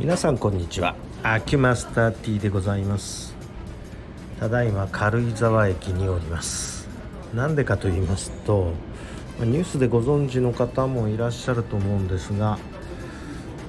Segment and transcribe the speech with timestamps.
[0.00, 0.96] 皆さんこんにちは。
[1.22, 3.36] アキマスター T でございます。
[4.40, 6.88] ただいま軽井沢駅におります。
[7.32, 8.72] なんでかと言いますと
[9.38, 12.58] ニュースでご存知の方もいらっしゃると思うんですが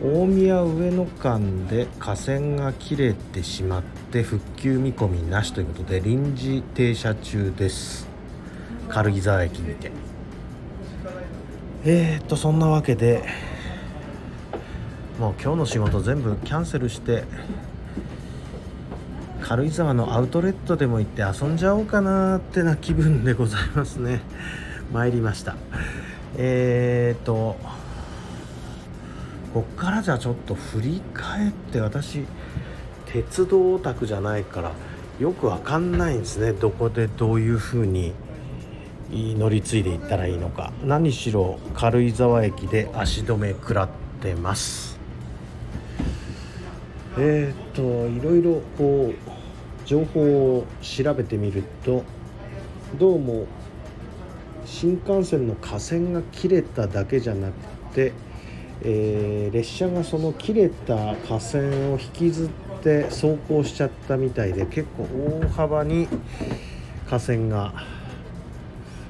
[0.03, 8.07] 大宮上野間で架線が切れてしまって復旧見込みなしということで臨時停車中です。
[8.89, 9.91] 軽井沢駅にて。
[11.83, 13.23] えー、っとそんなわけで
[15.19, 17.23] もう今日の仕事全部キャンセルして
[19.41, 24.21] 軽井沢のアウトレットでも行って遊んじゃおうかなってな気分でございますね。
[24.91, 25.55] 参りました。
[26.37, 27.57] えーと
[29.53, 32.25] こっからじゃちょっと振り返って私
[33.05, 34.73] 鉄道オタクじゃないから
[35.17, 36.51] よくわかんないんですね。
[36.51, 38.13] どこでどういう風に
[39.11, 40.73] 乗り継いでいったらいいのか。
[40.83, 43.89] 何しろ軽井沢駅で足止め食らっ
[44.21, 44.94] てます。
[47.17, 52.03] えー、っといろいろこう情報を調べてみると
[52.97, 53.45] どうも
[54.65, 57.53] 新幹線の架線が切れただけじゃなく
[57.93, 58.11] て、
[58.81, 62.49] えー、列車がその切れた架線を引きずっ
[62.81, 65.03] て走行しちゃったみたいで結構
[65.43, 66.09] 大幅に
[67.09, 67.73] 架線が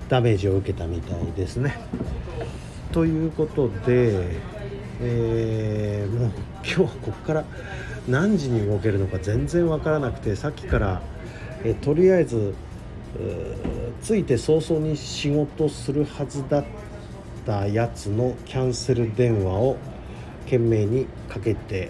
[0.10, 1.76] ダメージを受けたみたいですね。
[2.92, 4.38] ということで、
[5.02, 6.32] えー、もう
[6.64, 7.46] 今日はここから
[8.08, 11.02] 何時に動けるのか全然わからなくてさっきから、
[11.64, 12.54] えとりあえず
[14.04, 16.66] 着いて早々に仕事するはずだっ
[17.46, 19.78] たやつのキャンセル電話を
[20.46, 21.90] 懸命にかけて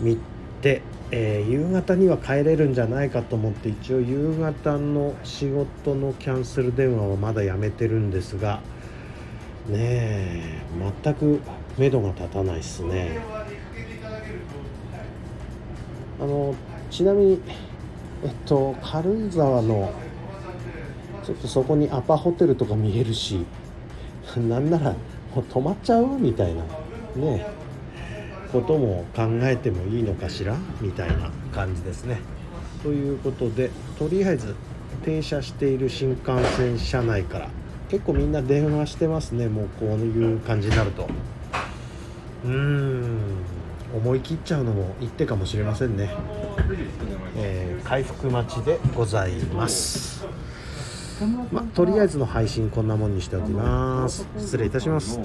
[0.00, 0.18] み
[0.60, 8.60] て、えー、夕方には帰れるんじゃないかと思って一応夕方の仕事のキャンセル電話はまだやめてるんですが
[9.68, 10.62] ねえ
[11.02, 11.40] 全く
[11.78, 13.18] 目処が立たないっすね。
[16.20, 16.54] あの
[16.90, 17.40] ちなみに
[18.24, 19.92] えっと軽井沢の
[21.24, 23.44] ちょっとそこにアパホテルとか見えるし
[24.36, 24.94] なんなら
[25.34, 26.06] もう泊まっちゃう？
[26.18, 26.62] みたいな
[27.16, 27.46] ね。
[28.52, 30.56] ことも考えてもいいのかしら？
[30.80, 32.20] みたいな感じですね。
[32.84, 34.54] ということでとりあえず
[35.04, 36.24] 停車している新幹
[36.56, 37.48] 線車内から
[37.88, 39.48] 結構みんな電話してますね。
[39.48, 41.08] もうこういう感じになると。
[42.44, 43.18] うーん。
[43.94, 46.10] 思い切っちゃうのも一手かもしれませんね、
[47.36, 50.24] えー、回復待ちでございます。
[51.52, 54.26] まとりあえずの配信こんなもんにしておきます。
[54.36, 55.20] 失礼いたします